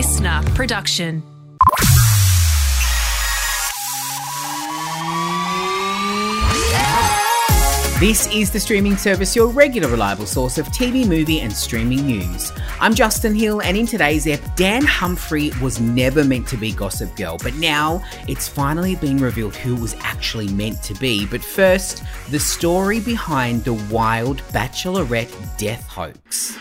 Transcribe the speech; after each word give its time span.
LiSTNR 0.00 0.54
production. 0.54 1.22
This 8.00 8.26
is 8.32 8.50
the 8.50 8.58
streaming 8.58 8.96
service, 8.96 9.36
your 9.36 9.48
regular 9.48 9.90
reliable 9.90 10.24
source 10.24 10.56
of 10.56 10.64
TV, 10.68 11.06
movie, 11.06 11.40
and 11.40 11.52
streaming 11.52 12.06
news. 12.06 12.50
I'm 12.80 12.94
Justin 12.94 13.34
Hill, 13.34 13.60
and 13.60 13.76
in 13.76 13.84
today's 13.84 14.26
ep, 14.26 14.40
Dan 14.56 14.82
Humphrey 14.86 15.50
was 15.60 15.82
never 15.82 16.24
meant 16.24 16.48
to 16.48 16.56
be 16.56 16.72
Gossip 16.72 17.14
Girl, 17.14 17.36
but 17.42 17.52
now 17.56 18.02
it's 18.26 18.48
finally 18.48 18.96
been 18.96 19.18
revealed 19.18 19.54
who 19.54 19.76
was 19.76 19.94
actually 20.00 20.48
meant 20.48 20.82
to 20.84 20.94
be. 20.94 21.26
But 21.26 21.44
first, 21.44 22.04
the 22.30 22.40
story 22.40 23.00
behind 23.00 23.64
the 23.64 23.74
wild 23.92 24.38
Bachelorette 24.44 25.58
death 25.58 25.86
hoax. 25.86 26.56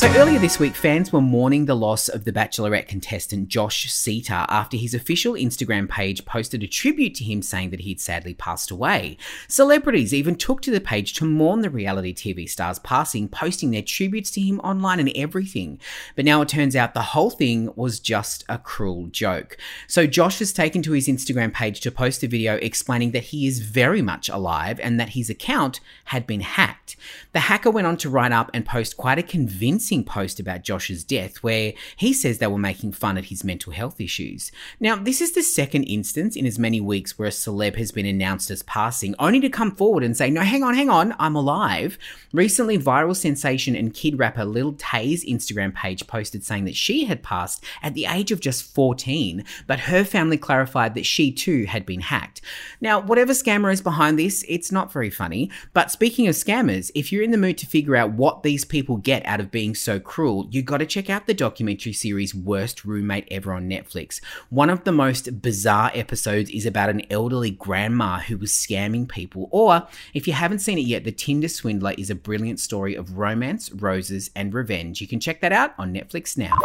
So 0.00 0.10
earlier 0.14 0.38
this 0.38 0.58
week, 0.58 0.74
fans 0.76 1.12
were 1.12 1.20
mourning 1.20 1.66
the 1.66 1.76
loss 1.76 2.08
of 2.08 2.24
the 2.24 2.32
Bachelorette 2.32 2.88
contestant 2.88 3.48
Josh 3.48 3.92
Seiter 3.92 4.46
after 4.48 4.78
his 4.78 4.94
official 4.94 5.34
Instagram 5.34 5.90
page 5.90 6.24
posted 6.24 6.62
a 6.62 6.66
tribute 6.66 7.14
to 7.16 7.24
him 7.24 7.42
saying 7.42 7.68
that 7.68 7.80
he'd 7.80 8.00
sadly 8.00 8.32
passed 8.32 8.70
away. 8.70 9.18
Celebrities 9.46 10.14
even 10.14 10.36
took 10.36 10.62
to 10.62 10.70
the 10.70 10.80
page 10.80 11.12
to 11.12 11.26
mourn 11.26 11.60
the 11.60 11.68
reality 11.68 12.14
TV 12.14 12.48
star's 12.48 12.78
passing, 12.78 13.28
posting 13.28 13.72
their 13.72 13.82
tributes 13.82 14.30
to 14.30 14.40
him 14.40 14.58
online 14.60 15.00
and 15.00 15.12
everything. 15.14 15.78
But 16.16 16.24
now 16.24 16.40
it 16.40 16.48
turns 16.48 16.74
out 16.74 16.94
the 16.94 17.02
whole 17.02 17.28
thing 17.28 17.70
was 17.76 18.00
just 18.00 18.42
a 18.48 18.56
cruel 18.56 19.08
joke. 19.08 19.58
So 19.86 20.06
Josh 20.06 20.38
has 20.38 20.54
taken 20.54 20.80
to 20.80 20.92
his 20.92 21.08
Instagram 21.08 21.52
page 21.52 21.78
to 21.80 21.90
post 21.90 22.22
a 22.22 22.26
video 22.26 22.54
explaining 22.62 23.10
that 23.10 23.24
he 23.24 23.46
is 23.46 23.58
very 23.58 24.00
much 24.00 24.30
alive 24.30 24.80
and 24.80 24.98
that 24.98 25.10
his 25.10 25.28
account 25.28 25.80
had 26.06 26.26
been 26.26 26.40
hacked. 26.40 26.96
The 27.32 27.40
hacker 27.40 27.70
went 27.70 27.86
on 27.86 27.98
to 27.98 28.08
write 28.08 28.32
up 28.32 28.50
and 28.54 28.64
post 28.64 28.96
quite 28.96 29.18
a 29.18 29.22
convincing 29.22 29.89
post 30.04 30.38
about 30.38 30.62
Josh's 30.62 31.04
death 31.04 31.42
where 31.42 31.72
he 31.96 32.12
says 32.12 32.38
they 32.38 32.46
were 32.46 32.58
making 32.58 32.92
fun 32.92 33.18
at 33.18 33.26
his 33.26 33.42
mental 33.44 33.72
health 33.72 34.00
issues. 34.00 34.52
Now, 34.78 34.96
this 34.96 35.20
is 35.20 35.32
the 35.32 35.42
second 35.42 35.84
instance 35.84 36.36
in 36.36 36.46
as 36.46 36.58
many 36.58 36.80
weeks 36.80 37.18
where 37.18 37.28
a 37.28 37.32
celeb 37.32 37.76
has 37.76 37.90
been 37.90 38.06
announced 38.06 38.50
as 38.50 38.62
passing, 38.62 39.14
only 39.18 39.40
to 39.40 39.48
come 39.48 39.74
forward 39.74 40.04
and 40.04 40.16
say, 40.16 40.30
no, 40.30 40.42
hang 40.42 40.62
on, 40.62 40.74
hang 40.74 40.88
on, 40.88 41.14
I'm 41.18 41.34
alive. 41.34 41.98
Recently, 42.32 42.78
viral 42.78 43.16
sensation 43.16 43.74
and 43.74 43.92
kid 43.92 44.18
rapper 44.18 44.44
Lil 44.44 44.74
Tay's 44.74 45.24
Instagram 45.24 45.74
page 45.74 46.06
posted 46.06 46.44
saying 46.44 46.64
that 46.66 46.76
she 46.76 47.04
had 47.06 47.22
passed 47.22 47.64
at 47.82 47.94
the 47.94 48.06
age 48.06 48.30
of 48.30 48.40
just 48.40 48.72
14, 48.74 49.44
but 49.66 49.80
her 49.80 50.04
family 50.04 50.38
clarified 50.38 50.94
that 50.94 51.06
she 51.06 51.32
too 51.32 51.64
had 51.64 51.84
been 51.84 52.00
hacked. 52.00 52.40
Now, 52.80 53.00
whatever 53.00 53.32
scammer 53.32 53.72
is 53.72 53.80
behind 53.80 54.18
this, 54.18 54.44
it's 54.48 54.70
not 54.70 54.92
very 54.92 55.10
funny. 55.10 55.50
But 55.72 55.90
speaking 55.90 56.28
of 56.28 56.34
scammers, 56.34 56.90
if 56.94 57.10
you're 57.10 57.22
in 57.22 57.30
the 57.30 57.38
mood 57.38 57.58
to 57.58 57.66
figure 57.66 57.96
out 57.96 58.12
what 58.12 58.42
these 58.42 58.64
people 58.64 58.96
get 58.96 59.24
out 59.26 59.40
of 59.40 59.50
being 59.50 59.74
so 59.80 59.98
cruel, 59.98 60.48
you 60.50 60.62
got 60.62 60.78
to 60.78 60.86
check 60.86 61.08
out 61.08 61.26
the 61.26 61.34
documentary 61.34 61.92
series 61.92 62.34
Worst 62.34 62.84
Roommate 62.84 63.26
Ever 63.30 63.52
on 63.52 63.68
Netflix. 63.68 64.20
One 64.48 64.70
of 64.70 64.84
the 64.84 64.92
most 64.92 65.40
bizarre 65.40 65.90
episodes 65.94 66.50
is 66.50 66.66
about 66.66 66.90
an 66.90 67.02
elderly 67.10 67.50
grandma 67.50 68.18
who 68.18 68.36
was 68.36 68.52
scamming 68.52 69.08
people. 69.08 69.48
Or, 69.50 69.86
if 70.14 70.26
you 70.26 70.32
haven't 70.32 70.60
seen 70.60 70.78
it 70.78 70.82
yet, 70.82 71.04
The 71.04 71.12
Tinder 71.12 71.48
Swindler 71.48 71.94
is 71.98 72.10
a 72.10 72.14
brilliant 72.14 72.60
story 72.60 72.94
of 72.94 73.18
romance, 73.18 73.72
roses, 73.72 74.30
and 74.36 74.52
revenge. 74.52 75.00
You 75.00 75.08
can 75.08 75.20
check 75.20 75.40
that 75.40 75.52
out 75.52 75.74
on 75.78 75.94
Netflix 75.94 76.36
now. 76.36 76.56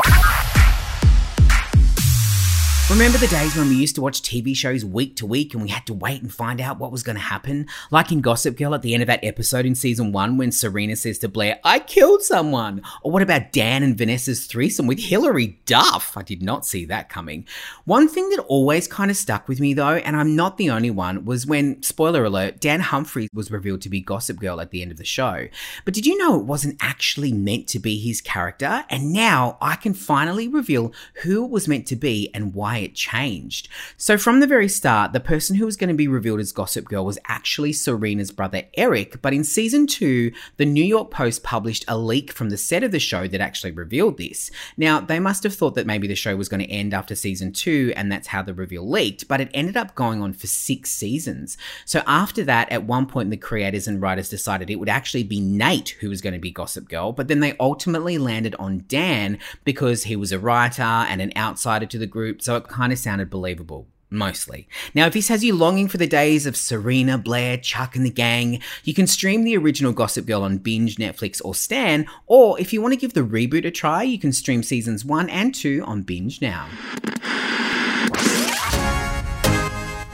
Remember 2.87 3.17
the 3.17 3.25
days 3.27 3.55
when 3.55 3.67
we 3.67 3.75
used 3.75 3.95
to 3.95 4.01
watch 4.01 4.21
TV 4.21 4.55
shows 4.55 4.85
week 4.85 5.15
to 5.15 5.25
week 5.25 5.55
and 5.55 5.63
we 5.63 5.69
had 5.69 5.87
to 5.87 5.93
wait 5.93 6.21
and 6.21 6.31
find 6.31 6.61
out 6.61 6.77
what 6.77 6.91
was 6.91 7.01
going 7.01 7.15
to 7.15 7.21
happen? 7.21 7.65
Like 7.89 8.11
in 8.11 8.21
Gossip 8.21 8.55
Girl 8.55 8.75
at 8.75 8.83
the 8.83 8.93
end 8.93 9.01
of 9.01 9.07
that 9.07 9.23
episode 9.23 9.65
in 9.65 9.73
season 9.73 10.11
one 10.11 10.37
when 10.37 10.51
Serena 10.51 10.95
says 10.95 11.17
to 11.19 11.27
Blair, 11.27 11.59
I 11.63 11.79
killed 11.79 12.21
someone. 12.21 12.83
Or 13.01 13.11
what 13.11 13.23
about 13.23 13.51
Dan 13.51 13.81
and 13.81 13.97
Vanessa's 13.97 14.45
threesome 14.45 14.85
with 14.85 14.99
Hilary 14.99 15.59
Duff? 15.65 16.15
I 16.15 16.21
did 16.21 16.43
not 16.43 16.63
see 16.63 16.85
that 16.85 17.09
coming. 17.09 17.47
One 17.85 18.07
thing 18.07 18.29
that 18.29 18.41
always 18.41 18.87
kind 18.87 19.09
of 19.09 19.17
stuck 19.17 19.47
with 19.47 19.59
me 19.59 19.73
though, 19.73 19.95
and 19.95 20.15
I'm 20.15 20.35
not 20.35 20.57
the 20.57 20.69
only 20.69 20.91
one, 20.91 21.25
was 21.25 21.47
when, 21.47 21.81
spoiler 21.81 22.23
alert, 22.23 22.61
Dan 22.61 22.81
Humphrey 22.81 23.29
was 23.33 23.49
revealed 23.49 23.81
to 23.81 23.89
be 23.89 23.99
Gossip 23.99 24.39
Girl 24.39 24.61
at 24.61 24.69
the 24.69 24.83
end 24.83 24.91
of 24.91 24.97
the 24.97 25.05
show. 25.05 25.47
But 25.85 25.95
did 25.95 26.05
you 26.05 26.19
know 26.19 26.39
it 26.39 26.45
wasn't 26.45 26.77
actually 26.81 27.33
meant 27.33 27.67
to 27.69 27.79
be 27.79 27.97
his 27.97 28.21
character? 28.21 28.85
And 28.91 29.11
now 29.11 29.57
I 29.59 29.75
can 29.75 29.95
finally 29.95 30.47
reveal 30.47 30.93
who 31.23 31.45
it 31.45 31.49
was 31.49 31.67
meant 31.67 31.87
to 31.87 31.95
be 31.95 32.29
and 32.35 32.53
why 32.53 32.74
why 32.75 32.79
it 32.79 32.93
changed. 32.93 33.69
So, 33.97 34.17
from 34.17 34.39
the 34.39 34.47
very 34.47 34.67
start, 34.67 35.13
the 35.13 35.19
person 35.19 35.55
who 35.55 35.65
was 35.65 35.77
going 35.77 35.89
to 35.89 35.95
be 35.95 36.07
revealed 36.07 36.39
as 36.39 36.51
Gossip 36.51 36.85
Girl 36.85 37.05
was 37.05 37.17
actually 37.27 37.71
Serena's 37.71 38.31
brother 38.31 38.63
Eric, 38.75 39.21
but 39.21 39.33
in 39.33 39.43
season 39.43 39.87
two, 39.87 40.31
the 40.57 40.65
New 40.65 40.83
York 40.83 41.09
Post 41.09 41.43
published 41.43 41.85
a 41.87 41.97
leak 41.97 42.31
from 42.31 42.49
the 42.49 42.57
set 42.57 42.83
of 42.83 42.91
the 42.91 42.99
show 42.99 43.27
that 43.27 43.41
actually 43.41 43.71
revealed 43.71 44.17
this. 44.17 44.51
Now, 44.77 44.99
they 44.99 45.19
must 45.19 45.43
have 45.43 45.55
thought 45.55 45.75
that 45.75 45.87
maybe 45.87 46.07
the 46.07 46.15
show 46.15 46.35
was 46.35 46.49
going 46.49 46.63
to 46.63 46.71
end 46.71 46.93
after 46.93 47.15
season 47.15 47.53
two, 47.53 47.93
and 47.95 48.11
that's 48.11 48.27
how 48.27 48.41
the 48.41 48.53
reveal 48.53 48.87
leaked, 48.87 49.27
but 49.27 49.39
it 49.39 49.51
ended 49.53 49.77
up 49.77 49.95
going 49.95 50.21
on 50.21 50.33
for 50.33 50.47
six 50.47 50.91
seasons. 50.91 51.57
So, 51.85 52.03
after 52.05 52.43
that, 52.43 52.71
at 52.71 52.83
one 52.83 53.05
point, 53.05 53.29
the 53.29 53.37
creators 53.37 53.87
and 53.87 54.01
writers 54.01 54.29
decided 54.29 54.69
it 54.69 54.79
would 54.79 54.89
actually 54.89 55.23
be 55.23 55.39
Nate 55.39 55.89
who 56.01 56.09
was 56.09 56.21
going 56.21 56.33
to 56.33 56.39
be 56.39 56.51
Gossip 56.51 56.89
Girl, 56.89 57.13
but 57.13 57.29
then 57.29 57.39
they 57.39 57.55
ultimately 57.57 58.17
landed 58.17 58.55
on 58.55 58.83
Dan 58.87 59.39
because 59.63 60.03
he 60.03 60.15
was 60.15 60.31
a 60.31 60.39
writer 60.39 60.81
and 60.81 61.21
an 61.21 61.31
outsider 61.37 61.85
to 61.85 61.97
the 61.97 62.07
group, 62.07 62.41
so 62.41 62.57
it 62.57 62.64
kind 62.67 62.91
of 62.91 62.99
sounded 62.99 63.29
believable. 63.29 63.87
Mostly. 64.11 64.67
Now, 64.93 65.07
if 65.07 65.13
this 65.13 65.29
has 65.29 65.43
you 65.43 65.55
longing 65.55 65.87
for 65.87 65.97
the 65.97 66.07
days 66.07 66.45
of 66.45 66.55
Serena, 66.55 67.17
Blair, 67.17 67.57
Chuck, 67.57 67.95
and 67.95 68.05
the 68.05 68.11
gang, 68.11 68.61
you 68.83 68.93
can 68.93 69.07
stream 69.07 69.43
the 69.43 69.57
original 69.57 69.93
Gossip 69.93 70.25
Girl 70.27 70.43
on 70.43 70.59
Binge, 70.59 70.97
Netflix, 70.97 71.41
or 71.43 71.55
Stan. 71.55 72.05
Or 72.27 72.59
if 72.59 72.71
you 72.71 72.81
want 72.81 72.93
to 72.93 72.99
give 72.99 73.13
the 73.13 73.21
reboot 73.21 73.65
a 73.65 73.71
try, 73.71 74.03
you 74.03 74.19
can 74.19 74.31
stream 74.31 74.61
seasons 74.61 75.03
1 75.03 75.29
and 75.29 75.53
2 75.53 75.83
on 75.85 76.03
Binge 76.03 76.39
now. 76.39 76.67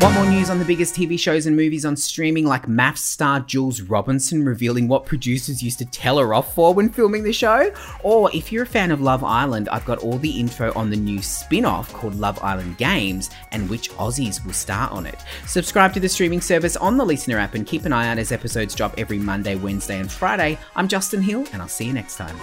Want 0.02 0.16
more 0.16 0.26
news 0.26 0.50
on 0.50 0.58
the 0.58 0.66
biggest 0.66 0.96
TV 0.96 1.20
shows 1.20 1.46
and 1.46 1.56
movies 1.56 1.86
on 1.86 1.96
streaming, 1.96 2.44
like 2.44 2.66
MAFS 2.66 2.98
star 2.98 3.40
Jules 3.40 3.82
Robinson 3.82 4.44
revealing 4.44 4.88
what 4.88 5.06
producers 5.06 5.62
used 5.62 5.78
to 5.78 5.86
tell 5.86 6.18
her 6.18 6.34
off 6.34 6.56
for 6.56 6.74
when 6.74 6.90
filming 6.90 7.22
the 7.22 7.32
show? 7.32 7.72
Or 8.02 8.36
if 8.36 8.52
you're 8.52 8.64
a 8.64 8.66
fan 8.66 8.90
of 8.90 9.00
Love 9.00 9.24
Island, 9.24 9.70
I've 9.70 9.86
got 9.86 10.00
all 10.00 10.18
the 10.18 10.40
info 10.40 10.74
on 10.74 10.90
the 10.90 10.96
new 10.96 11.22
spin 11.22 11.66
off 11.66 11.94
called 11.94 12.16
Love 12.16 12.42
Island 12.42 12.80
Games 12.80 13.30
and 13.52 13.70
which 13.70 13.92
Aussies 13.92 14.44
will 14.44 14.54
star 14.54 14.90
on 14.90 15.06
it. 15.06 15.20
Subscribe 15.46 15.94
to 15.94 16.00
the 16.00 16.10
streaming 16.10 16.42
service 16.42 16.76
on 16.78 16.98
the 16.98 17.06
LiSTNR 17.06 17.40
app 17.40 17.54
and 17.54 17.68
keep 17.68 17.86
an 17.86 17.94
eye 17.94 18.08
out 18.08 18.18
as 18.18 18.32
episodes 18.32 18.74
drop 18.74 18.96
every 18.98 19.20
Monday, 19.20 19.54
Wednesday, 19.54 20.00
and 20.00 20.12
Friday. 20.12 20.58
I'm 20.76 20.88
Justin 20.88 21.22
Hill, 21.22 21.46
and 21.54 21.62
I'll 21.62 21.68
see 21.68 21.86
you 21.86 21.94
next 21.94 22.16
time. 22.16 22.38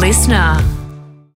LiSTNR. 0.00 0.81